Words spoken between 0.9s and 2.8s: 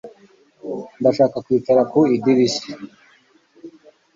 Ndashaka kwicara ku idirishya